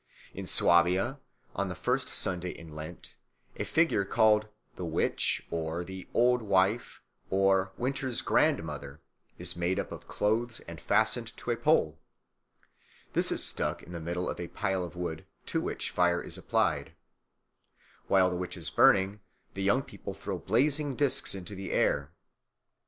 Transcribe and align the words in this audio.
In 0.33 0.47
Swabia 0.47 1.19
on 1.55 1.67
the 1.67 1.75
first 1.75 2.07
Sunday 2.09 2.49
in 2.49 2.75
Lent 2.75 3.17
a 3.57 3.63
figure 3.63 4.03
called 4.03 4.47
the 4.75 4.83
"witch" 4.83 5.45
or 5.51 5.83
the 5.83 6.09
"old 6.11 6.41
wife" 6.41 7.03
or 7.29 7.71
"winter's 7.77 8.23
grandmother" 8.23 8.99
is 9.37 9.55
made 9.55 9.77
up 9.77 9.91
of 9.91 10.07
clothes 10.07 10.59
and 10.61 10.81
fastened 10.81 11.37
to 11.37 11.51
a 11.51 11.55
pole. 11.55 11.99
This 13.13 13.31
is 13.31 13.43
stuck 13.43 13.83
in 13.83 13.91
the 13.91 14.01
middle 14.01 14.27
of 14.27 14.39
a 14.39 14.47
pile 14.47 14.83
of 14.83 14.95
wood, 14.95 15.23
to 15.45 15.61
which 15.61 15.91
fire 15.91 16.19
is 16.19 16.35
applied. 16.35 16.95
While 18.07 18.31
the 18.31 18.37
"witch" 18.37 18.57
is 18.57 18.71
burning, 18.71 19.19
the 19.53 19.61
young 19.61 19.83
people 19.83 20.15
throw 20.15 20.39
blazing 20.39 20.95
discs 20.95 21.35
into 21.35 21.53
the 21.53 21.71
air. 21.71 22.11